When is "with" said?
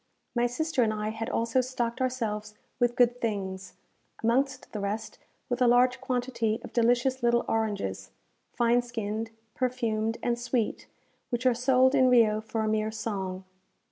2.79-2.95, 5.47-5.61